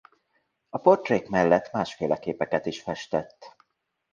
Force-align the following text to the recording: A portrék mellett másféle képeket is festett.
A 0.69 0.77
portrék 0.77 1.27
mellett 1.29 1.71
másféle 1.71 2.17
képeket 2.17 2.65
is 2.65 2.81
festett. 2.81 3.55